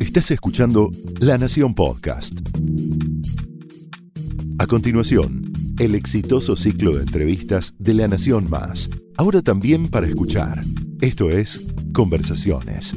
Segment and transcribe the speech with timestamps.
[0.00, 0.90] Estás escuchando
[1.20, 2.38] La Nación Podcast.
[4.58, 10.60] A continuación, el exitoso ciclo de entrevistas de La Nación Más, ahora también para escuchar.
[11.00, 12.94] Esto es Conversaciones.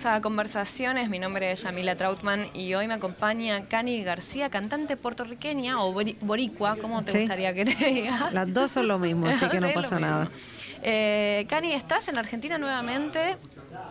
[0.00, 4.96] Bienvenidos a Conversaciones, mi nombre es Yamila Trautman y hoy me acompaña Cani García, cantante
[4.96, 7.18] puertorriqueña o boricua, ¿cómo te Sí.
[7.18, 8.30] gustaría que te diga?
[8.32, 10.30] Las dos son lo mismo, así que no pasa nada.
[10.82, 13.36] Eh, Cani, ¿estás en la Argentina nuevamente?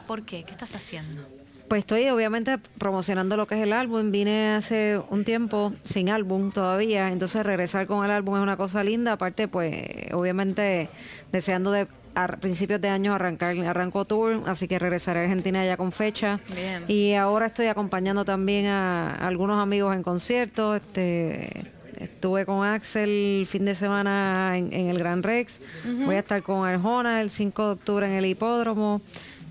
[0.08, 0.44] ¿Por qué?
[0.44, 1.22] ¿Qué estás haciendo?
[1.70, 4.10] Pues estoy obviamente promocionando lo que es el álbum.
[4.10, 8.84] Vine hace un tiempo sin álbum todavía, entonces regresar con el álbum es una cosa
[8.84, 9.14] linda.
[9.14, 10.90] Aparte, pues obviamente
[11.32, 15.78] deseando de a principios de año arrancar arranco tour, así que regresaré a Argentina ya
[15.78, 16.40] con fecha.
[16.56, 16.86] Bien.
[16.88, 20.78] Y ahora estoy acompañando también a algunos amigos en conciertos.
[20.78, 23.10] Este, estuve con Axel
[23.42, 25.62] el fin de semana en, en el Gran Rex.
[25.86, 29.02] Voy a estar con Arjona el 5 de octubre en el hipódromo.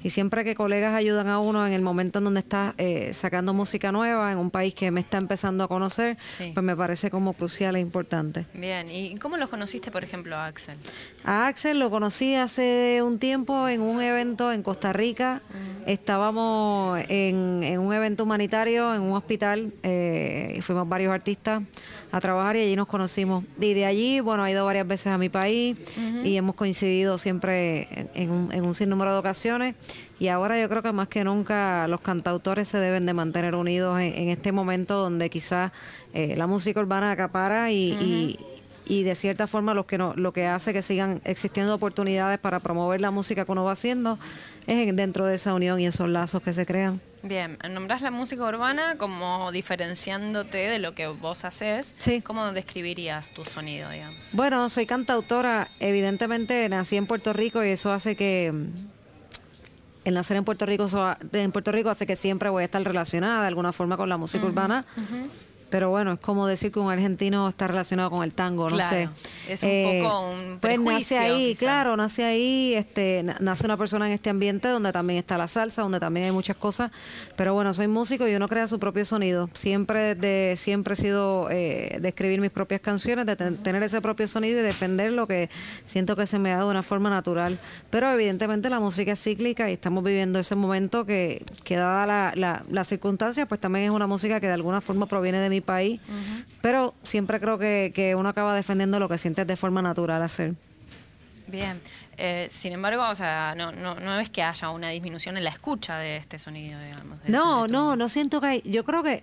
[0.03, 3.53] Y siempre que colegas ayudan a uno en el momento en donde está eh, sacando
[3.55, 6.51] música nueva en un país que me está empezando a conocer, Sí.
[6.55, 8.47] pues me parece como crucial e importante.
[8.55, 10.77] Bien, ¿y cómo los conociste, por ejemplo, a Axel?
[11.25, 15.43] A Axel lo conocí hace un tiempo en un evento en Costa Rica.
[15.87, 21.62] Estábamos en, en un evento humanitario en un hospital eh, y fuimos varios artistas
[22.12, 23.45] a trabajar y allí nos conocimos.
[23.61, 25.77] Y de allí, bueno, ha ido varias veces a mi país
[26.25, 29.75] y hemos coincidido siempre en, en un, en un sinnúmero de ocasiones.
[30.20, 34.00] Y ahora yo creo que más que nunca los cantautores se deben de mantener unidos
[34.00, 35.70] en, en este momento donde quizás
[36.15, 38.39] eh, la música urbana acapara y, y-
[38.91, 42.59] y de cierta forma lo que no, lo que hace que sigan existiendo oportunidades para
[42.59, 44.19] promover la música que uno va haciendo
[44.67, 46.98] es en- dentro de esa unión y esos lazos que se crean.
[47.23, 51.95] Bien, nombrás la música urbana como diferenciándote de lo que vos haces.
[51.99, 52.21] Sí.
[52.23, 54.31] ¿Cómo describirías tu sonido, digamos?
[54.35, 60.37] Bueno, soy cantautora, evidentemente nací en Puerto Rico y eso hace que mm, el nacer
[60.37, 60.87] en Puerto Rico
[61.33, 64.17] en Puerto Rico hace que siempre voy a estar relacionada de alguna forma con la
[64.17, 64.84] música urbana.
[65.71, 69.09] Pero bueno, es como decir que un argentino está relacionado con el tango, no sé.
[69.49, 71.59] es un poco un Pues nace ahí, quizás.
[71.61, 75.47] claro, nace ahí, este, na- nace una persona en este ambiente donde también está la
[75.47, 76.91] salsa, donde también hay muchas cosas.
[77.37, 79.51] Pero bueno, soy músico y uno crea su propio sonido.
[79.53, 84.01] Siempre, de, siempre he sido eh, de escribir mis propias canciones, de ten- tener ese
[84.01, 85.51] propio sonido y defender lo que
[85.84, 87.59] siento que se me da de una forma natural.
[87.91, 92.33] Pero evidentemente la música es cíclica y estamos viviendo ese momento que, que dada la,
[92.34, 95.58] la, las circunstancias, pues también es una música que de alguna forma proviene de mi
[95.63, 96.01] país.
[96.61, 100.55] Pero siempre creo que, que uno acaba defendiendo lo que sientes de forma natural hacer.
[101.47, 101.81] Bien.
[102.19, 105.51] Eh, sin embargo, o sea, no, no, no es que haya una disminución en la
[105.51, 107.23] escucha de este sonido, digamos.
[107.23, 108.63] de- No, de no, no siento que hay.
[108.65, 109.23] Yo creo que.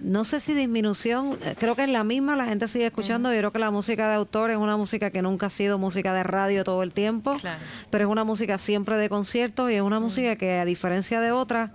[0.00, 3.32] No sé si disminución, eh, creo que es la misma, la gente sigue escuchando.
[3.32, 6.14] Yo creo que la música de autor es una música que nunca ha sido música
[6.14, 7.58] de radio todo el tiempo, Claro.
[7.90, 11.32] pero es una música siempre de conciertos y es una música que, a diferencia de
[11.32, 11.72] otras,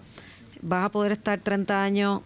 [0.61, 2.21] vas a poder estar 30 años,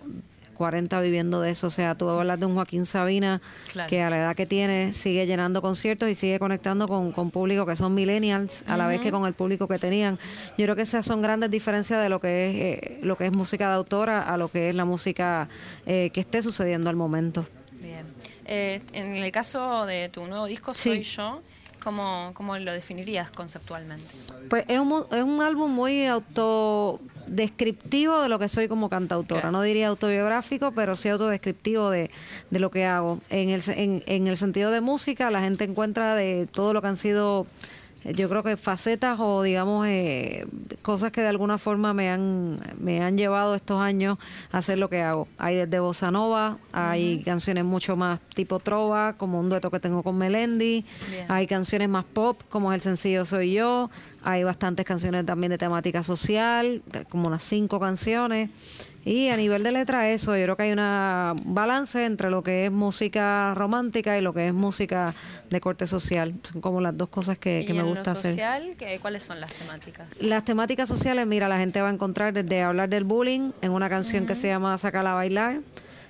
[0.64, 1.68] 40 viviendo de eso.
[1.68, 3.42] O sea, tú hablas de un Joaquín Sabina
[3.74, 3.90] Claro.
[3.90, 7.66] que a la edad que tiene sigue llenando conciertos y sigue conectando con, con público
[7.66, 10.18] que son millennials a la vez que con el público que tenían.
[10.58, 13.36] Yo creo que esas son grandes diferencias de lo que es eh, lo que es
[13.36, 15.50] música de autora a lo que es la música
[15.86, 17.46] eh, que esté sucediendo al momento.
[17.82, 18.06] Bien.
[18.46, 20.90] Eh, en el caso de tu nuevo disco, Sí.
[20.90, 21.42] Soy Yo,
[21.84, 24.06] ¿cómo, ¿cómo lo definirías conceptualmente?
[24.50, 26.08] Pues es un, es un álbum muy
[27.24, 29.42] autodescriptivo de lo que soy como cantautora.
[29.42, 29.58] Claro.
[29.58, 32.12] No diría autobiográfico, pero sí autodescriptivo de,
[32.50, 33.20] de lo que hago.
[33.30, 36.88] En el, en, en el sentido de música, la gente encuentra de todo lo que
[36.88, 37.48] han sido,
[38.06, 40.46] yo creo que facetas o digamos eh,
[40.82, 44.18] cosas que de alguna forma me han, me han llevado estos años
[44.52, 45.28] a hacer lo que hago.
[45.38, 50.04] Hay desde bossa nova, hay canciones mucho más tipo trova, como un dueto que tengo
[50.04, 51.26] con Melendi, Bien.
[51.30, 53.90] hay canciones más pop, como es el sencillo Soy Yo.
[54.24, 58.50] Hay bastantes canciones también de temática social, como unas cinco canciones.
[59.06, 62.66] Y a nivel de letra, eso, yo creo que hay una balance entre lo que
[62.68, 65.14] es música romántica y lo que es música
[65.50, 66.34] de corte social.
[66.44, 68.32] Son como las dos cosas que, ¿Y que me en gusta lo hacer.
[68.32, 70.08] social, ¿qué- ¿cuáles son las temáticas?
[70.22, 73.90] Las temáticas sociales, mira, la gente va a encontrar desde hablar del bullying en una
[73.90, 75.60] canción que se llama Sacar a bailar,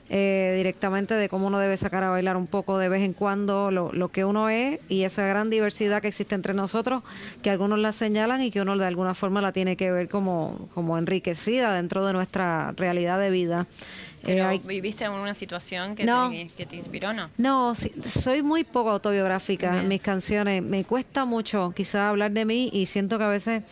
[0.09, 3.71] eh, directamente de cómo uno debe sacar a bailar un poco de vez en cuando
[3.71, 7.03] lo, lo que uno es y esa gran diversidad que existe entre nosotros,
[7.41, 10.69] que algunos la señalan y que uno de alguna forma la tiene que ver como,
[10.73, 13.65] como enriquecida dentro de nuestra realidad de vida.
[14.21, 16.29] Eh, Pero, hay- ¿Viviste en una situación que, No.
[16.29, 17.29] te, que te inspiró, no?
[17.37, 17.73] no,
[18.05, 20.61] soy muy poco autobiográfica en mis canciones.
[20.63, 23.63] Me cuesta mucho quizás hablar de mí y siento que a veces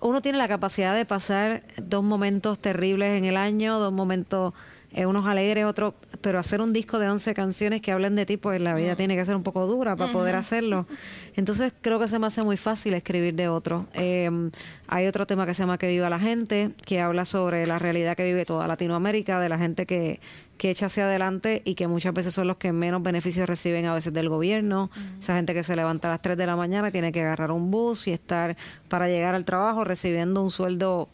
[0.00, 4.54] uno tiene la capacidad de pasar dos momentos terribles en el año, dos momentos
[4.94, 8.36] eh, unos alegres, otros, pero hacer un disco de 11 canciones que hablen de ti,
[8.36, 10.86] pues la vida tiene que ser un poco dura para poder hacerlo.
[11.34, 13.86] Entonces creo que se me hace muy fácil escribir de otro.
[13.94, 14.50] Em,
[14.88, 18.16] hay otro tema que se llama Que viva la gente, que habla sobre la realidad
[18.16, 20.20] que vive toda Latinoamérica, de la gente que,
[20.58, 23.94] que echa hacia adelante y que muchas veces son los que menos beneficios reciben a
[23.94, 24.90] veces del gobierno.
[25.18, 27.50] Esa gente que se levanta a las 3 de la mañana y tiene que agarrar
[27.50, 28.56] un bus y estar
[28.88, 31.08] para llegar al trabajo recibiendo un sueldo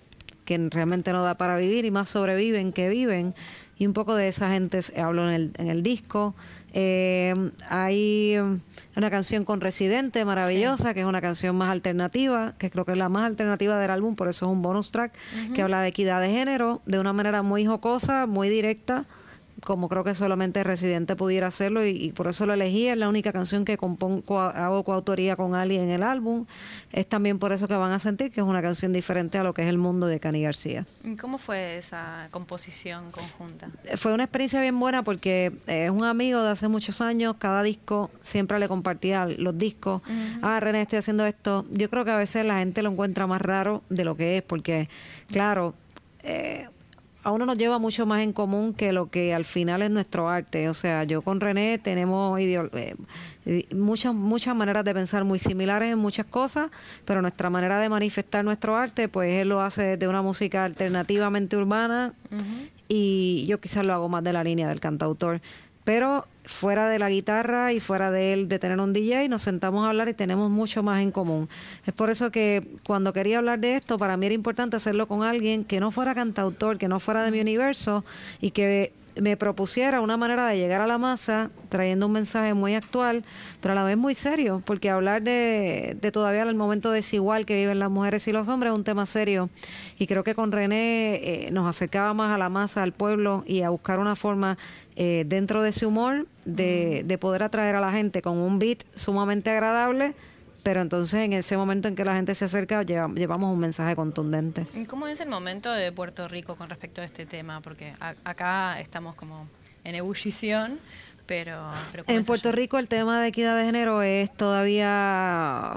[0.49, 3.35] que realmente no da para vivir y más sobreviven que viven.
[3.77, 6.35] Y un poco de esa gente hablo en el, en el disco.
[6.73, 7.35] Eh,
[7.69, 8.39] hay
[8.97, 12.99] una canción con Residente maravillosa, que es una canción más alternativa, que creo que es
[12.99, 15.13] la más alternativa del álbum, por eso es un bonus track,
[15.55, 19.05] que habla de equidad de género, de una manera muy jocosa, muy directa
[19.65, 22.89] como creo que solamente Residente pudiera hacerlo y, por eso lo elegí.
[22.89, 26.47] Es la única canción que compongo, hago coautoría con alguien en el álbum.
[26.93, 29.55] Es también por eso que van a sentir que es una canción diferente a lo
[29.55, 30.87] que es el mundo de Cani García.
[31.21, 33.69] ¿Cómo fue esa composición conjunta?
[33.97, 37.37] Fue una experiencia bien buena porque es un amigo de hace muchos años.
[37.39, 40.03] Cada disco siempre le compartía los discos.
[40.43, 41.67] Ah, René, estoy haciendo esto.
[41.71, 44.43] Yo creo que a veces la gente lo encuentra más raro de lo que es
[44.43, 44.89] porque,
[45.31, 45.75] claro,
[46.23, 46.69] eh,
[47.29, 50.31] a uno nos lleva mucho más en común que lo que al final es nuestro
[50.31, 50.69] arte.
[50.71, 52.95] O sea, yo con René tenemos eh,
[53.75, 56.71] muchas, muchas maneras de pensar muy similares en muchas cosas,
[57.05, 61.57] pero nuestra manera de manifestar nuestro arte, pues él lo hace de una música alternativamente
[61.57, 62.15] urbana
[62.89, 65.43] y yo quizás lo hago más de la línea del cantautor.
[65.89, 69.87] Pero fuera de la guitarra y fuera de él de tener un DJ, nos sentamos
[69.87, 71.49] a hablar y tenemos mucho más en común.
[71.87, 75.23] Es por eso que cuando quería hablar de esto, para mí era importante hacerlo con
[75.23, 78.05] alguien que no fuera cantautor, que no fuera de mi universo
[78.39, 82.75] y que me propusiera una manera de llegar a la masa trayendo un mensaje muy
[82.75, 83.25] actual,
[83.61, 87.79] pero a la vez muy serio, porque hablar de, todavía el momento desigual que viven
[87.79, 89.51] las mujeres y los hombres es un tema serio.
[89.99, 93.63] Y creo que con René eh, nos acercaba más a la masa, al pueblo y
[93.63, 94.59] a buscar una forma
[94.97, 98.85] eh, dentro de ese humor de, de poder atraer a la gente con un beat
[98.95, 100.15] sumamente agradable
[100.63, 104.67] pero entonces en ese momento en que la gente se acerca llevamos un mensaje contundente.
[104.75, 107.61] ¿Y cómo es el momento de Puerto Rico con respecto a este tema?
[107.61, 109.49] Porque acá estamos como
[109.85, 110.79] en ebullición,
[111.27, 111.71] pero...
[112.07, 115.75] en Puerto Rico el tema de equidad de género es todavía...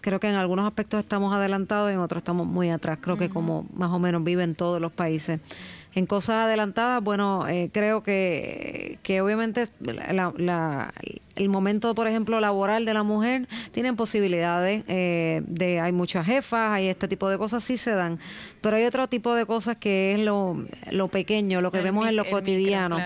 [0.00, 2.98] Creo que en algunos aspectos estamos adelantados y en otros estamos muy atrás.
[3.00, 5.40] Creo que como más o menos viven todos los países
[5.94, 10.92] en cosas adelantadas, bueno, eh, creo que, que obviamente la,
[11.34, 16.72] el momento, por ejemplo, laboral de la mujer, tienen posibilidades eh, de, hay muchas jefas,
[16.72, 18.18] hay este tipo de cosas, sí se dan,
[18.60, 22.16] pero hay otro tipo de cosas que es lo, lo pequeño, lo que vemos en
[22.16, 22.96] lo cotidiano.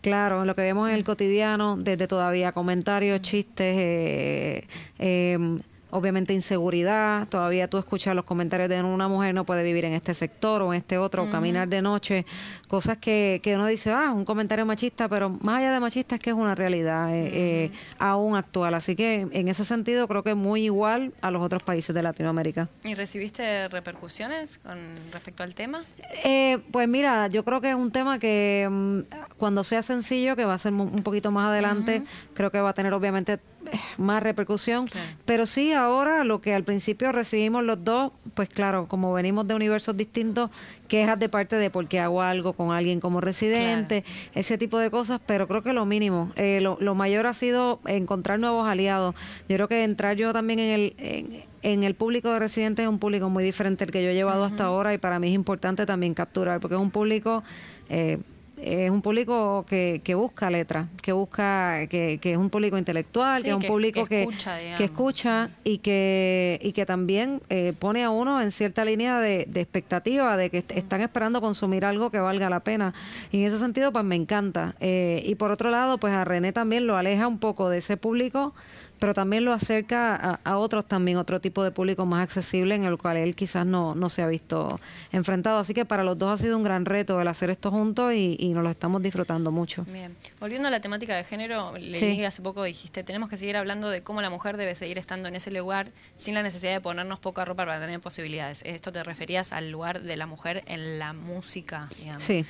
[0.00, 0.44] claro.
[0.44, 4.66] lo que vemos en el cotidiano, desde todavía comentarios, chistes, eh,
[4.98, 5.58] eh,
[5.90, 10.14] obviamente inseguridad, todavía tú escuchas los comentarios de una mujer no puede vivir en este
[10.14, 12.26] sector o en este otro, o caminar de noche,
[12.68, 16.20] cosas que, que uno dice, ah, un comentario machista, pero más allá de machista es
[16.20, 18.74] que es una realidad eh, eh, aún actual.
[18.74, 22.02] Así que en ese sentido creo que es muy igual a los otros países de
[22.02, 22.68] Latinoamérica.
[22.84, 24.78] ¿Y recibiste repercusiones con
[25.12, 25.82] respecto al tema?
[26.24, 29.00] Eh, pues mira, yo creo que es un tema que mm,
[29.36, 32.02] cuando sea sencillo, que va a ser un poquito más adelante,
[32.34, 33.38] creo que va a tener obviamente
[33.98, 34.86] más repercusión.
[35.24, 39.54] Pero sí, ahora lo que al principio recibimos los dos, pues claro, como venimos de
[39.54, 40.50] universos distintos,
[40.88, 44.90] quejas de parte de por qué hago algo con alguien como residente, ese tipo de
[44.90, 46.32] cosas, pero creo que lo mínimo.
[46.36, 49.14] Eh, lo, mayor ha sido encontrar nuevos aliados.
[49.48, 51.44] Yo creo que entrar yo también en el...
[51.62, 54.44] En, el público de residentes es un público muy diferente al que yo he llevado
[54.44, 57.44] hasta ahora y para mí es importante también capturar, porque es un público
[57.90, 58.16] eh,
[58.62, 63.42] es un público que, que busca letra, que busca, que, que, es un público intelectual,
[63.42, 64.28] que es un público que,
[64.76, 69.46] que, escucha y que, y que también eh, pone a uno en cierta línea de,
[69.48, 72.94] de expectativa, de que están esperando consumir algo que valga la pena.
[73.32, 74.74] Y en ese sentido, pues me encanta.
[74.80, 77.96] Eh, y por otro lado, pues a René también lo aleja un poco de ese
[77.96, 78.54] público
[79.00, 82.98] pero también lo acerca a, otros también, otro tipo de público más accesible en el
[82.98, 84.78] cual él quizás no, no se ha visto
[85.10, 85.58] enfrentado.
[85.58, 88.36] Así que para los dos ha sido un gran reto el hacer esto juntos y,
[88.38, 89.84] y nos lo estamos disfrutando mucho.
[89.84, 93.88] Bien, volviendo a la temática de género, leí hace poco dijiste, tenemos que seguir hablando
[93.88, 97.18] de cómo la mujer debe seguir estando en ese lugar sin la necesidad de ponernos
[97.18, 98.62] poca ropa para tener posibilidades.
[98.66, 102.22] Esto te referías al lugar de la mujer en la música, digamos.
[102.22, 102.44] Sí.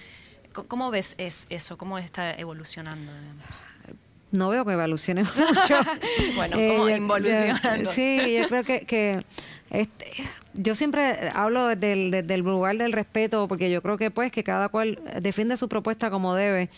[0.53, 1.79] ¿Cómo ves eso?
[1.79, 3.13] ¿Cómo está evolucionando?
[4.33, 5.79] No veo que evolucione mucho.
[6.37, 7.91] bueno, como eh, involucionando.
[7.91, 9.25] sí, yo creo que, que
[9.71, 10.07] este,
[10.55, 14.69] yo siempre hablo desde el, lugar del respeto, porque yo creo que pues que cada
[14.69, 16.69] cual defiende su propuesta como debe.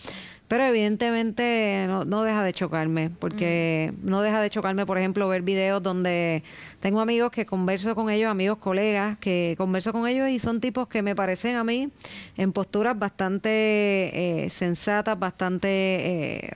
[0.49, 5.41] Pero evidentemente no, no deja de chocarme, porque no deja de chocarme, por ejemplo, ver
[5.41, 6.43] videos donde
[6.79, 10.89] tengo amigos que converso con ellos, amigos, colegas, que converso con ellos y son tipos
[10.89, 11.89] que me parecen a mí
[12.37, 15.69] en posturas bastante eh, sensatas, bastante...
[15.71, 16.51] Eh,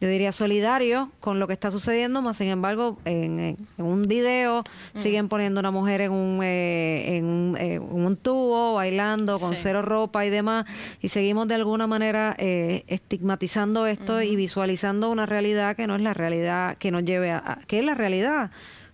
[0.00, 4.64] yo diría solidario con lo que está sucediendo, más sin embargo, en, un video
[4.94, 9.82] siguen poniendo una mujer en un, eh, en, un, eh, un, tubo, bailando, con cero
[9.82, 10.64] ropa y demás,
[11.02, 16.02] y seguimos de alguna manera eh, estigmatizando esto y visualizando una realidad que no es
[16.02, 18.50] la realidad que nos lleve a, que es la realidad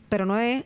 [0.08, 0.64] pero no es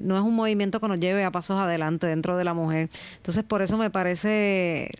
[0.00, 2.90] no es un movimiento que nos lleve a pasos adelante dentro de la mujer.
[3.16, 4.92] Entonces por eso me parece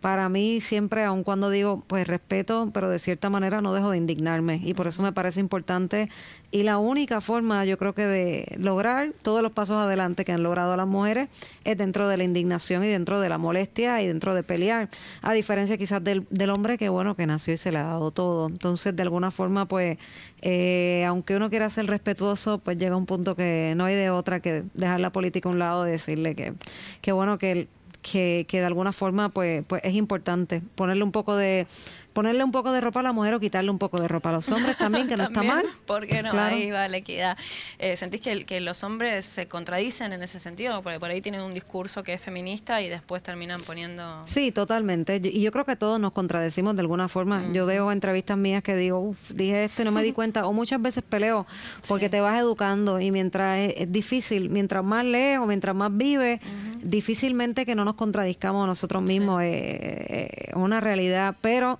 [0.00, 3.98] para mí siempre, aun cuando digo, pues respeto, pero de cierta manera no dejo de
[3.98, 4.60] indignarme.
[4.64, 6.08] Y por eso me parece importante.
[6.50, 10.42] Y la única forma, yo creo que de lograr todos los pasos adelante que han
[10.42, 11.28] logrado las mujeres
[11.64, 14.88] es dentro de la indignación y dentro de la molestia y dentro de pelear.
[15.20, 18.10] A diferencia quizás del, del hombre que, bueno, que nació y se le ha dado
[18.10, 18.46] todo.
[18.46, 19.98] Entonces, de alguna forma, pues,
[20.40, 24.40] eh, aunque uno quiera ser respetuoso, pues llega un punto que no hay de otra
[24.40, 26.54] que dejar la política a un lado y decirle que,
[27.02, 27.68] que bueno, que
[28.02, 31.66] que, que de alguna forma pues, pues es importante ponerle un poco de
[32.12, 34.32] ponerle un poco de ropa a la mujer o quitarle un poco de ropa a
[34.32, 35.64] los hombres también, que no está mal.
[35.86, 37.36] Porque no, ahí va la equidad.
[37.78, 40.82] Eh, ¿Sentís que, que los hombres se contradicen en ese sentido?
[40.82, 44.22] Porque por ahí tienen un discurso que es feminista y después terminan poniendo...
[44.26, 45.20] Sí, totalmente.
[45.22, 47.44] Y yo creo que todos nos contradecimos de alguna forma.
[47.52, 50.46] Yo veo entrevistas mías que digo, uff, dije esto y no me di cuenta.
[50.46, 51.46] O muchas veces peleo
[51.88, 56.40] porque te vas educando y mientras es, difícil, mientras más lees o mientras más vives,
[56.82, 59.42] difícilmente que no nos contradizcamos nosotros mismos.
[59.42, 61.78] Es eh, una realidad, pero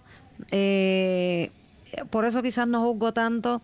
[0.50, 1.50] eh,
[2.11, 3.62] por eso quizás no juzgo tanto,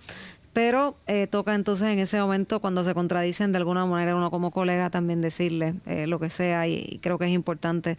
[0.56, 4.50] pero eh, toca entonces en ese momento cuando se contradicen de alguna manera uno como
[4.50, 7.98] colega también decirle eh, lo que sea y, creo que es importante.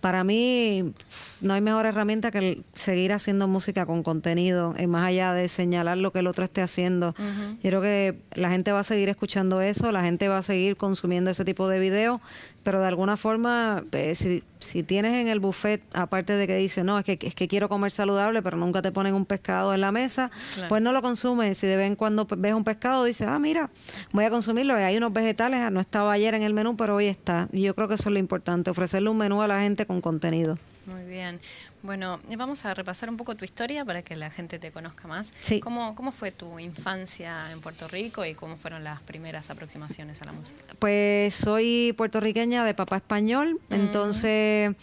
[0.00, 0.92] Para mí
[1.40, 5.98] no hay mejor herramienta que seguir haciendo música con contenido, y más allá de señalar
[5.98, 7.12] lo que el otro esté haciendo.
[7.60, 10.76] Yo creo que la gente va a seguir escuchando eso, la gente va a seguir
[10.76, 12.20] consumiendo ese tipo de videos
[12.66, 16.82] pero de alguna forma, eh, si, si, tienes en el buffet, aparte de que dice,
[16.82, 19.80] no, es que, es que quiero comer saludable, pero nunca te ponen un pescado en
[19.80, 20.32] la mesa,
[20.68, 21.56] pues no lo consumes.
[21.58, 23.70] Si de vez en cuando ves un pescado, dices, ah, mira,
[24.12, 24.76] voy a consumirlo.
[24.80, 27.48] Y hay unos vegetales, ah, no estaba ayer en el menú, pero hoy está.
[27.52, 30.00] Y yo creo que eso es lo importante, ofrecerle un menú a la gente con
[30.00, 30.58] contenido.
[30.86, 31.38] Muy bien.
[31.86, 35.32] Bueno, vamos a repasar un poco tu historia para que la gente te conozca más.
[35.62, 40.24] ¿Cómo, ¿Cómo fue tu infancia en Puerto Rico y cómo fueron las primeras aproximaciones a
[40.24, 40.60] la música?
[40.80, 43.74] Pues soy puertorriqueña de papá español, mm.
[43.74, 44.74] entonces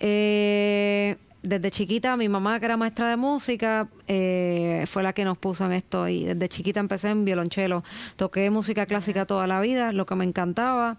[0.00, 5.36] eh, desde chiquita mi mamá que era maestra de música eh, fue la que nos
[5.36, 7.84] puso en esto y desde chiquita empecé en violonchelo.
[8.16, 10.96] Toqué música clásica toda la vida, lo que me encantaba.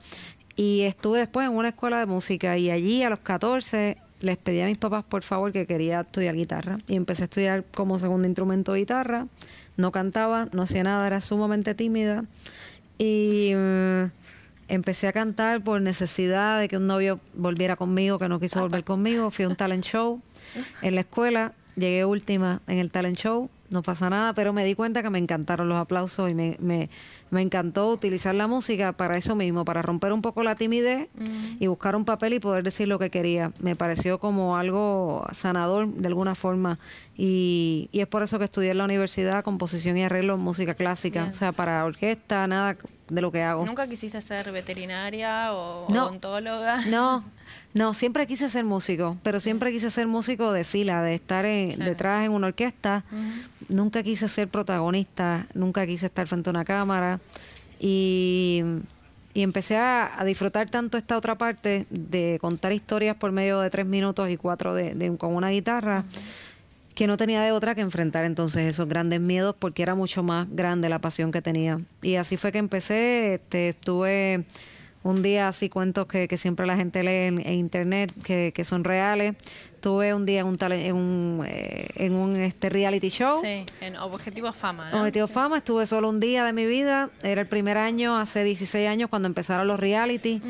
[0.55, 4.61] Y estuve después en una escuela de música y allí a los 14 les pedí
[4.61, 8.27] a mis papás por favor que quería estudiar guitarra y empecé a estudiar como segundo
[8.27, 9.27] instrumento guitarra.
[9.77, 12.25] No cantaba, no hacía nada, era sumamente tímida
[12.97, 14.03] y mm,
[14.67, 18.83] empecé a cantar por necesidad de que un novio volviera conmigo, que no quiso volver
[18.85, 19.31] conmigo.
[19.31, 20.21] Fui a un talent show
[20.81, 24.75] en la escuela, llegué última en el talent show, no pasa nada, pero me di
[24.75, 26.89] cuenta que me encantaron los aplausos y me, me,
[27.29, 31.07] me encantó utilizar la música para eso mismo, para romper un poco la timidez
[31.59, 33.53] y buscar un papel y poder decir lo que quería.
[33.59, 36.79] Me pareció como algo sanador de alguna forma
[37.15, 40.73] y, y es por eso que estudié en la universidad composición y arreglo en música
[40.73, 42.75] clásica, o sea, para orquesta, nada
[43.09, 43.65] de lo que hago.
[43.65, 46.85] ¿Nunca quisiste ser veterinaria o odontóloga?
[46.87, 47.23] No,
[47.73, 52.25] no, siempre quise ser músico, pero siempre quise ser músico de fila, de estar detrás
[52.25, 53.03] en una orquesta.
[53.71, 57.19] Nunca quise ser protagonista, nunca quise estar frente a una cámara.
[57.79, 58.63] Y,
[59.33, 64.29] empecé a, disfrutar tanto esta otra parte de contar historias por medio de tres minutos
[64.29, 66.03] y cuatro de, con una guitarra.
[66.95, 70.47] que no tenía de otra que enfrentar entonces esos grandes miedos porque era mucho más
[70.51, 71.79] grande la pasión que tenía.
[72.01, 74.45] Y así fue que empecé, este, estuve
[75.03, 78.83] un día así cuentos que, que siempre la gente lee en, internet, que, que, son
[78.83, 79.35] reales.
[79.81, 83.41] Tuve un día en un, en un, eh, en un este reality show.
[83.41, 84.91] Sí, en Objetivo Fama.
[84.91, 84.99] ¿no?
[84.99, 87.09] Objetivo Fama, estuve solo un día de mi vida.
[87.23, 90.41] Era el primer año, hace 16 años, cuando empezaron los reality.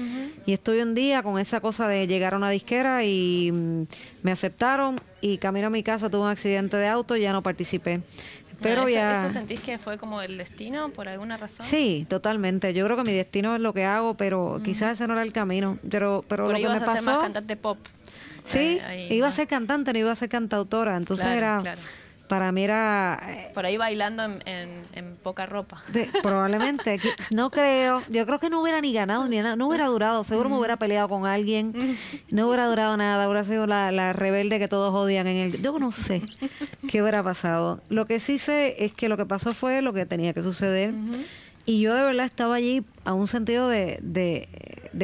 [0.45, 3.83] Y estuve un día con esa cosa de llegar a una disquera y mm,
[4.23, 4.99] me aceptaron.
[5.21, 8.01] Y camino a mi casa tuve un accidente de auto y ya no participé.
[8.61, 9.25] Pero ya...
[9.25, 11.65] ¿Eso sentís que fue como el destino por alguna razón?
[11.65, 12.73] Sí, totalmente.
[12.73, 15.33] Yo creo que mi destino es lo que hago, pero quizás ese no era el
[15.33, 15.79] camino.
[15.89, 16.91] Pero, pero lo que me pasó...
[16.91, 17.77] A ser más cantante pop.
[18.45, 18.79] Sí,
[19.09, 20.97] iba a ser cantante, no iba a ser cantautora.
[20.97, 21.63] Entonces era...
[22.27, 23.19] para mí era...
[23.29, 25.83] Eh, Por ahí bailando en, poca ropa.
[26.23, 26.99] probablemente.
[27.31, 28.01] No creo.
[28.09, 29.55] Yo creo que no hubiera ni ganado ni nada.
[29.55, 30.23] No hubiera durado.
[30.23, 31.73] Seguro me hubiera peleado con alguien.
[32.31, 33.27] No hubiera durado nada.
[33.27, 35.61] Hubiera sido la, rebelde que todos odian en el...
[35.61, 36.21] Yo no sé
[36.89, 37.81] qué hubiera pasado.
[37.89, 40.93] Lo que sí sé es que lo que pasó fue lo que tenía que suceder.
[41.65, 44.47] Y yo de verdad estaba allí a un sentido de, de,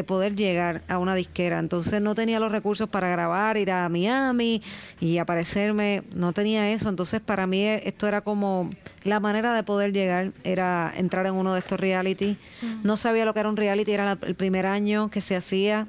[0.03, 1.59] poder llegar a una disquera.
[1.59, 4.61] Entonces no tenía los recursos para grabar, ir a Miami
[4.99, 6.03] y aparecerme.
[6.13, 6.89] No tenía eso.
[6.89, 8.69] Entonces para mí esto era como
[9.03, 12.37] la manera de poder llegar, era entrar en uno de estos reality.
[12.83, 15.87] No sabía lo que era un reality, era el primer año que se hacía.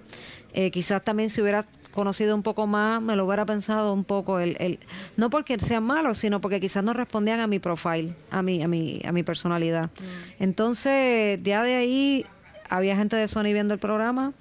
[0.54, 4.38] Eh, quizás también si hubiera conocido un poco más, me lo hubiera pensado un poco,
[4.38, 4.78] el, el,
[5.16, 8.68] no porque sean malos, sino porque quizás no respondían a mi profile, a mi, a
[8.68, 9.90] mi, a mi personalidad.
[10.38, 12.26] Entonces, ya de ahí
[12.68, 14.32] había gente de Sony viendo el programa.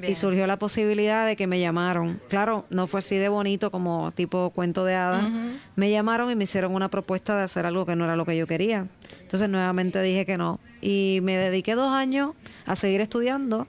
[0.00, 2.20] Y surgió la posibilidad de que me llamaron.
[2.28, 5.26] Claro, no fue así de bonito como tipo cuento de hadas.
[5.74, 8.36] Me llamaron y me hicieron una propuesta de hacer algo que no era lo que
[8.36, 8.86] yo quería.
[9.20, 10.60] Entonces nuevamente dije que no.
[10.80, 13.66] Y me dediqué dos años a seguir estudiando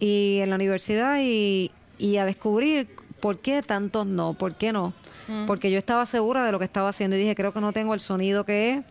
[0.00, 2.88] y en la universidad y, y a descubrir
[3.20, 4.92] por qué tantos no, por qué no.
[5.28, 5.46] Mm.
[5.46, 7.94] Porque yo estaba segura de lo que estaba haciendo y dije, creo que no tengo
[7.94, 8.84] el sonido que es.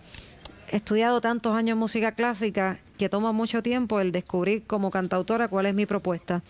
[0.71, 5.65] He estudiado tantos años música clásica que toma mucho tiempo el descubrir como cantautora cuál
[5.65, 6.41] es mi propuesta.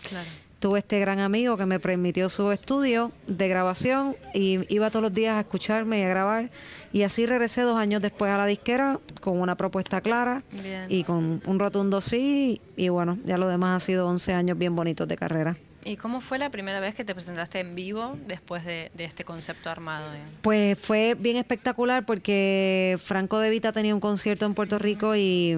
[0.58, 5.14] Tuve este gran amigo que me permitió su estudio de grabación y iba todos los
[5.14, 6.50] días a escucharme y a grabar.
[6.92, 10.42] Y así regresé dos años después a la disquera con una propuesta clara
[10.88, 12.60] y con un rotundo sí.
[12.76, 15.56] Y bueno, ya lo demás ha sido 11 años bien bonitos de carrera.
[15.84, 19.70] ¿Y cómo fue la primera vez que te presentaste en vivo después de, este concepto
[19.70, 20.10] armado?
[20.42, 25.56] Pues fue bien espectacular porque Franco De Vita tenía un concierto en Puerto Rico y,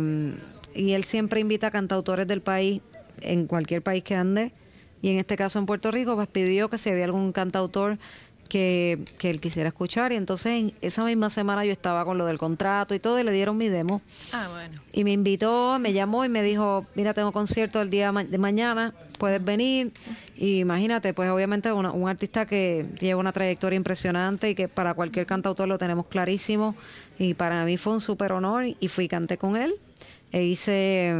[0.74, 2.82] y él siempre invita a cantautores del país,
[3.20, 4.52] en cualquier país que ande,
[5.00, 7.98] y en este caso en Puerto Rico, pues pidió que si había algún cantautor
[8.52, 10.12] que, que, él quisiera escuchar.
[10.12, 13.24] Y entonces en esa misma semana yo estaba con lo del contrato y todo y
[13.24, 14.02] le dieron mi demo.
[14.34, 14.78] Ah, bueno.
[14.92, 18.92] Y me invitó, me llamó y me dijo, mira, tengo concierto el día de mañana,
[19.16, 19.92] puedes venir.
[20.36, 25.24] Y imagínate, pues obviamente un artista que lleva una trayectoria impresionante y que para cualquier
[25.24, 26.76] cantautor lo tenemos clarísimo.
[27.18, 29.74] Y para mí fue un súper honor y fui y canté con él.
[30.30, 31.14] E hice,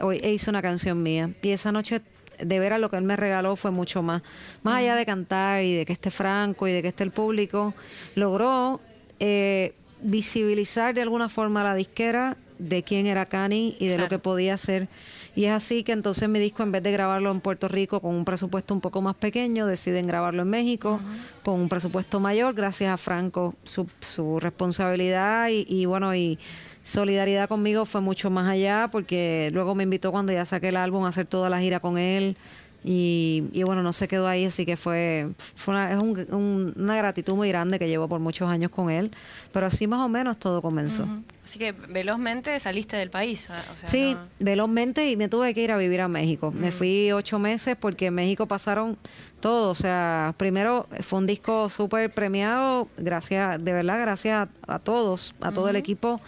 [0.00, 1.30] e hice una canción mía.
[1.42, 2.00] Y esa noche
[2.38, 4.22] de ver a lo que él me regaló fue mucho más.
[4.62, 7.74] Más allá de cantar y de que esté Franco y de que esté el público,
[8.14, 8.80] logró
[9.20, 14.18] eh, visibilizar de alguna forma la disquera de quién era Cani y de lo que
[14.18, 14.88] podía hacer.
[15.34, 18.14] Y es así que entonces mi disco, en vez de grabarlo en Puerto Rico con
[18.14, 21.00] un presupuesto un poco más pequeño, deciden grabarlo en México
[21.42, 26.38] con un presupuesto mayor, gracias a Franco, su, su responsabilidad y, y bueno, y
[26.84, 31.04] solidaridad conmigo fue mucho más allá porque luego me invitó cuando ya saqué el álbum
[31.04, 32.36] a hacer toda la gira con él
[32.84, 37.48] y, bueno, no se quedó ahí, así que fue, fue una, es una gratitud muy
[37.48, 39.12] grande que llevo por muchos años con él,
[39.52, 41.06] pero así más o menos todo comenzó.
[41.44, 43.48] Así que velozmente saliste del país.
[43.84, 46.50] sí, velozmente y me tuve que ir a vivir a México.
[46.50, 48.98] Me fui ocho meses porque en México pasaron
[49.40, 55.36] todo, o sea, primero fue un disco súper premiado, gracias, de verdad, gracias a, todos,
[55.40, 56.20] a todo el equipo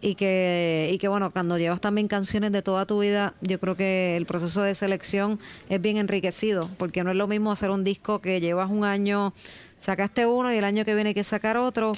[0.00, 3.76] y que, y que bueno, cuando llevas también canciones de toda tu vida, yo creo
[3.76, 7.84] que el proceso de selección es bien enriquecido, porque no es lo mismo hacer un
[7.84, 9.34] disco que llevas un año,
[9.78, 11.92] sacaste uno y el año que viene hay que sacar otro,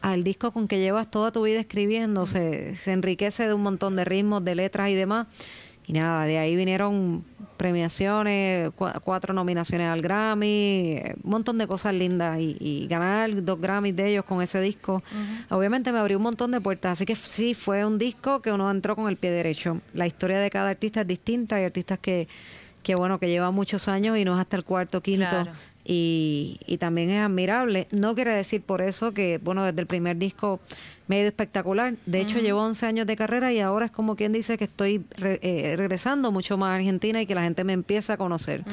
[0.00, 3.96] al disco con que llevas toda tu vida escribiendo, se, se enriquece de un montón
[3.96, 5.26] de ritmos, de letras y demás.
[5.86, 7.24] Y nada, de ahí vinieron
[7.56, 14.10] premiaciones, cuatro nominaciones al Grammy, un montón de cosas lindas y, ganar dos Grammys de
[14.10, 15.02] ellos con ese disco.
[15.50, 18.70] Obviamente me abrió un montón de puertas, así que sí, fue un disco que uno
[18.70, 19.78] entró con el pie derecho.
[19.92, 22.28] La historia de cada artista es distinta, hay artistas que,
[22.82, 25.46] que bueno, que llevan muchos años y no es hasta el cuarto, quinto.
[25.84, 27.88] Y, y también es admirable.
[27.90, 30.60] No quiere decir por eso que, bueno, desde el primer disco
[31.06, 31.94] medio espectacular.
[32.06, 35.04] De hecho, llevo 11 años de carrera y ahora es como quien dice que estoy
[35.22, 38.64] eh, regresando mucho más a Argentina y que la gente me empieza a conocer.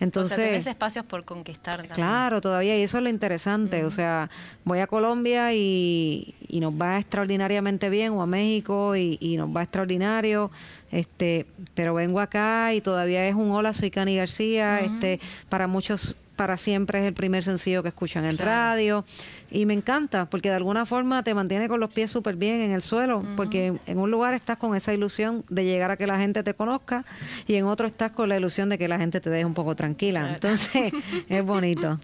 [0.00, 1.76] Entonces, o espacios por conquistar.
[1.76, 1.94] También.
[1.94, 3.84] Claro, todavía, y eso es lo interesante.
[3.84, 4.30] O sea,
[4.64, 9.54] voy a Colombia y, y, nos va extraordinariamente bien, o a México y, y, nos
[9.54, 10.50] va extraordinario.
[10.90, 14.80] Este, pero vengo acá y todavía es un hola, soy Cani García.
[14.80, 19.04] Este, para muchos para siempre es el primer sencillo que escuchan en radio.
[19.50, 22.72] Y me encanta, porque de alguna forma te mantiene con los pies súper bien en
[22.72, 26.18] el suelo, porque en un lugar estás con esa ilusión de llegar a que la
[26.18, 27.04] gente te conozca
[27.46, 29.74] y en otro estás con la ilusión de que la gente te deje un poco
[29.76, 30.32] tranquila.
[30.34, 30.92] Entonces,
[31.28, 31.98] es bonito.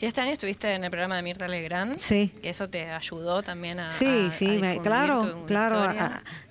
[0.00, 1.98] Y este año estuviste en el programa de Mirta Legrand.
[1.98, 2.32] Sí.
[2.42, 3.92] Que eso te ayudó también a.
[3.92, 5.94] Sí, sí, claro, claro.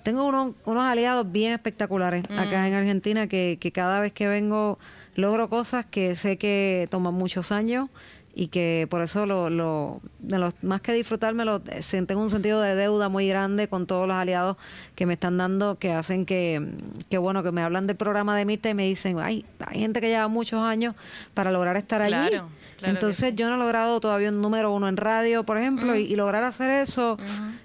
[0.02, 4.78] tengo unos, unos aliados bien espectaculares acá en Argentina que, que cada vez que vengo
[5.14, 7.88] logro cosas que sé que toman muchos años
[8.34, 12.60] y que por eso lo, lo, de los, más que disfrutármelo, eh, tengo un sentido
[12.62, 14.56] de deuda muy grande con todos los aliados
[14.94, 16.74] que me están dando, que hacen que,
[17.08, 20.00] que bueno, que me hablan del programa de Mirta y me dicen, ay, hay gente
[20.00, 20.94] que lleva muchos años
[21.34, 22.36] para lograr estar allí.
[22.82, 26.42] Entonces yo no he logrado todavía un número uno en radio, por ejemplo, y, lograr
[26.44, 27.16] hacer eso,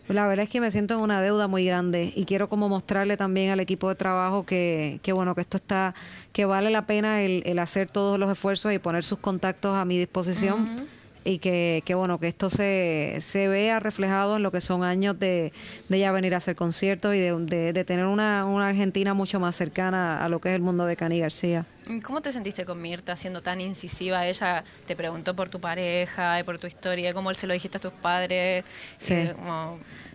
[0.07, 3.17] la verdad es que me siento en una deuda muy grande y quiero como mostrarle
[3.17, 5.93] también al equipo de trabajo que, que bueno, que esto está,
[6.31, 9.85] que vale la pena el, el hacer todos los esfuerzos y poner sus contactos a
[9.85, 10.87] mi disposición
[11.25, 15.17] y que, que, bueno, que esto se, se vea reflejado en lo que son años
[15.17, 15.51] de,
[15.89, 19.55] de ya venir a hacer conciertos y de, de, tener una, una, Argentina mucho más
[19.55, 21.65] cercana a lo que es el mundo de Cani García.
[22.03, 24.25] ¿Cómo te sentiste con Mirta siendo tan incisiva?
[24.27, 27.81] Ella te preguntó por tu pareja y por tu historia, cómo se lo dijiste a
[27.81, 28.63] tus padres.
[28.99, 29.13] Sí.
[29.13, 29.35] Eh,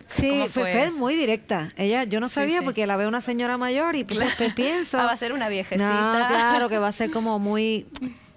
[0.07, 1.67] sí, fue, muy directa.
[1.75, 4.97] Ella, yo no sabía porque la veo una señora mayor y pues pienso.
[4.97, 6.19] Ah, va a ser una viejecita.
[6.19, 7.85] No, claro que va a ser como muy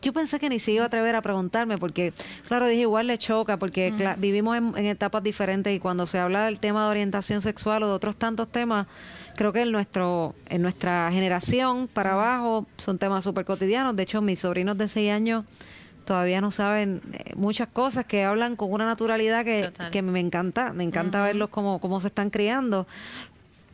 [0.04, 2.12] yo pensé que ni se iba a atrever a preguntarme porque,
[2.46, 6.60] claro, dije, igual le choca porque vivimos en, etapas diferentes y cuando se habla del
[6.60, 8.86] tema de orientación sexual o de otros tantos temas,
[9.34, 13.96] creo que en, nuestro, en nuestra generación para abajo son temas súper cotidianos.
[13.96, 15.44] De hecho, mis sobrinos de 6 años
[16.04, 20.74] todavía no saben eh, muchas cosas que hablan con una naturalidad que, que me encanta,
[20.74, 22.86] me encanta verlos cómo, cómo se están criando.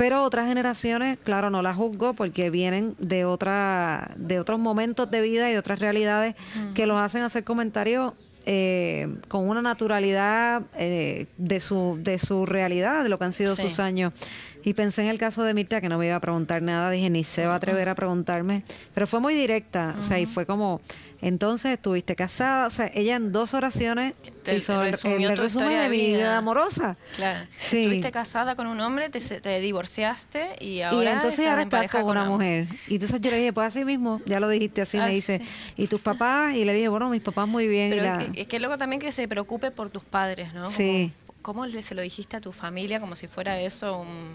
[0.00, 5.20] Pero otras generaciones, claro, no las juzgo porque vienen de otra, de otros momentos de
[5.20, 6.36] vida y de otras realidades
[6.74, 8.14] que los hacen hacer comentarios
[8.46, 13.54] eh, con una naturalidad eh, de su de su realidad, de lo que han sido
[13.54, 14.14] sus años.
[14.62, 17.10] Y pensé en el caso de Mirta, que no me iba a preguntar nada, dije,
[17.10, 18.62] ni se va a atrever a preguntarme,
[18.94, 20.80] pero fue muy directa, o sea, y fue como,
[21.22, 24.14] entonces estuviste casada, o sea, ella en dos oraciones
[24.54, 24.92] hizo el,
[25.36, 26.96] resumen de mi vida amorosa.
[27.16, 27.46] Claro.
[27.58, 31.10] Estuviste casada con un hombre, te, divorciaste y ahora.
[31.10, 32.68] Y entonces ahora estás con, una, mujer.
[32.88, 35.42] Y entonces yo le dije, pues así mismo, ya lo dijiste así, me ah, dice,
[35.76, 36.54] ¿y tus papás?
[36.54, 37.92] Y le dije, bueno, mis papás muy bien.
[38.34, 40.68] es que luego también que se preocupe por tus padres, ¿no?
[40.70, 41.12] Sí.
[41.42, 44.30] ¿Cómo se lo dijiste a tu familia como si fuera eso un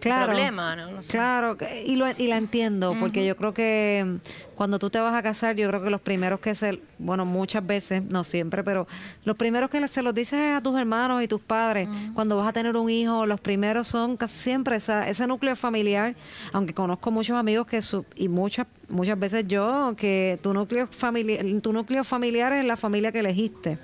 [0.00, 0.74] problema?
[0.74, 1.00] ¿no?
[1.08, 4.18] Claro, y, lo, y la entiendo, porque yo creo que
[4.54, 7.66] cuando tú te vas a casar, yo creo que los primeros que se, bueno, muchas
[7.66, 8.88] veces, no siempre, pero
[9.24, 12.52] los primeros que se los dices a tus hermanos y tus padres, cuando vas a
[12.52, 16.16] tener un hijo, los primeros son casi siempre esa, ese núcleo familiar,
[16.52, 21.44] aunque conozco muchos amigos que, su, y muchas muchas veces yo, que tu núcleo familiar,
[21.62, 23.78] tu núcleo familiar es la familia que elegiste.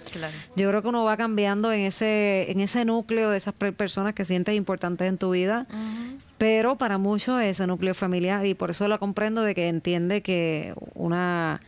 [0.57, 4.25] Yo creo que uno va cambiando en ese, en ese núcleo de esas personas que
[4.25, 5.67] sientes importantes en tu vida.
[6.39, 10.75] Pero para muchos ese núcleo familiar, y por eso lo comprendo de que entiende que
[10.95, 11.61] una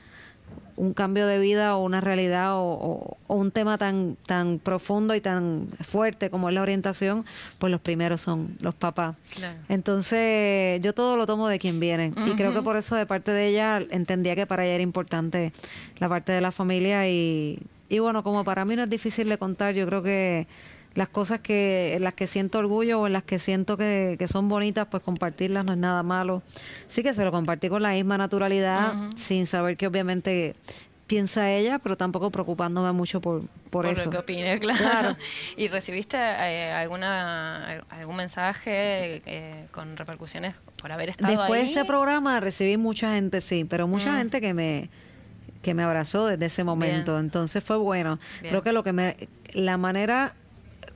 [0.77, 5.69] un cambio de vida o una realidad o, un tema tan tan profundo y tan
[5.81, 7.25] fuerte como es la orientación,
[7.59, 9.17] pues los primeros son los papás.
[9.69, 12.13] Entonces, yo todo lo tomo de quien viene.
[12.27, 15.53] Y creo que por eso de parte de ella entendía que para ella era importante
[15.99, 17.59] la parte de la familia y,
[17.89, 20.47] y bueno, como para mí no es difícil de contar, yo creo que
[20.95, 24.87] las cosas que las que siento orgullo o en las que siento que, son bonitas,
[24.91, 26.43] pues compartirlas no es nada malo.
[26.89, 30.55] Sí que se lo compartí con la misma naturalidad, sin saber que obviamente
[31.07, 34.07] piensa ella, pero tampoco preocupándome mucho por, por, eso.
[34.07, 35.17] lo que opine, claro.
[35.57, 41.85] ¿Y recibiste eh, alguna algún mensaje eh, con repercusiones por haber estado Después de ese
[41.85, 44.17] programa recibí mucha gente, sí, pero mucha mm.
[44.17, 44.91] gente que me
[45.63, 47.19] que me abrazó desde ese momento.
[47.19, 48.19] Entonces fue bueno.
[48.41, 50.35] Creo que lo que me la manera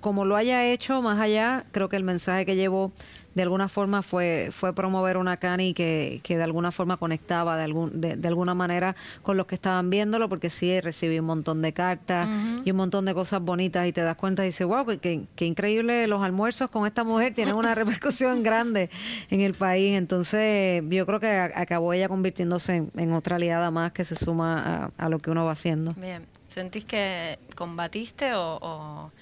[0.00, 2.92] como lo haya hecho más allá, creo que el mensaje que llevó
[3.38, 7.62] de alguna forma fue fue promover una cani que, que de alguna forma conectaba de,
[7.62, 11.72] algún, de, alguna manera con los que estaban viéndolo, porque sí recibí un montón de
[11.72, 12.28] cartas
[12.64, 15.44] y un montón de cosas bonitas y te das cuenta y dices, wow, qué, qué
[15.46, 18.90] increíble los almuerzos con esta mujer, tienen una repercusión grande
[19.30, 19.96] en el país.
[19.96, 25.08] Entonces yo creo que acabó ella convirtiéndose en, otra aliada más que se suma a,
[25.08, 25.94] lo que uno va haciendo.
[25.94, 29.12] Bien, ¿sentís que combatiste o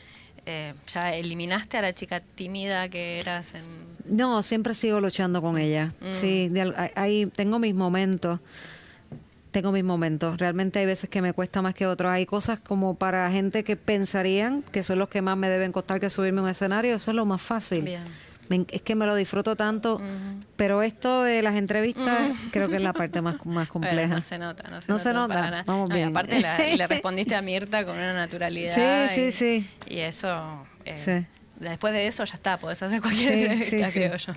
[0.46, 3.64] eh, ya eliminaste a la chica tímida que eras en...
[4.04, 5.92] No, siempre sigo luchando con ella.
[6.00, 6.12] Mm.
[6.12, 6.52] Sí,
[6.94, 8.40] ahí tengo mis momentos.
[9.50, 10.38] Tengo mis momentos.
[10.38, 12.10] Realmente hay veces que me cuesta más que otros.
[12.10, 16.00] Hay cosas como para gente que pensarían que son los que más me deben costar
[16.00, 16.94] que subirme a un escenario.
[16.94, 17.82] Eso es lo más fácil.
[17.82, 18.02] Bien
[18.48, 20.00] es que me lo disfruto tanto,
[20.56, 24.14] pero esto de las entrevistas creo que es la parte más, más compleja.
[24.14, 25.04] no se nota, no se no nota.
[25.04, 25.64] Se nota.
[25.66, 26.08] Vamos bien.
[26.08, 26.40] aparte
[26.76, 29.08] le respondiste a Mirta con una naturalidad.
[29.08, 29.70] Sí, sí, sí.
[29.88, 30.66] Y eso...
[30.84, 31.26] Eh, sí
[31.58, 34.32] después de eso ya está, podés hacer cualquier entrevista, creo yo.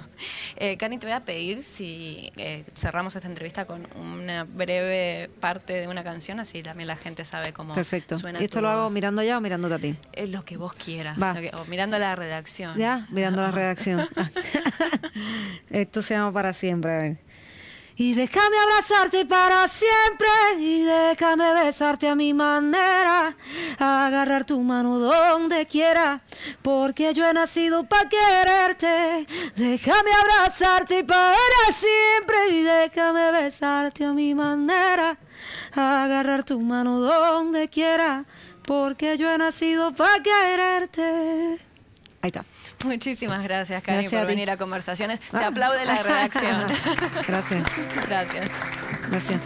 [0.56, 5.74] Eh, Cani, te voy a pedir si eh, cerramos esta entrevista con una breve parte
[5.74, 8.18] de una canción, así también la gente sabe cómo Perfecto.
[8.40, 9.96] ¿Y esto lo hago mirando ya o mirándote a ti?
[10.14, 11.18] Es lo que vos quieras.
[11.54, 12.78] O, mirando la redacción.
[12.78, 14.08] Ya, mirando la redacción.
[15.70, 17.29] esto se llama para siempre, a ver.
[18.02, 23.36] Y déjame abrazarte para siempre y déjame besarte a mi manera,
[23.78, 26.22] agarrar tu mano donde quiera,
[26.62, 29.28] porque yo he nacido para quererte.
[29.58, 35.18] Déjame abrazarte para siempre y déjame besarte a mi manera,
[35.74, 38.24] agarrar tu mano donde quiera,
[38.66, 41.69] porque yo he nacido para quererte.
[42.22, 42.44] Ahí está.
[42.84, 45.20] Muchísimas gracias, Cari, por venir a Conversaciones.
[45.20, 45.48] Te ah.
[45.48, 46.66] aplaude la redacción.
[47.28, 47.64] Gracias.
[48.08, 48.50] Gracias.
[49.10, 49.42] Gracias.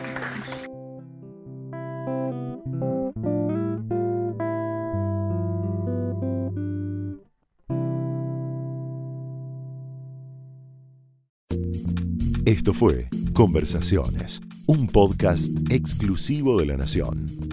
[12.46, 17.53] Esto fue Conversaciones, un podcast exclusivo de La Nación.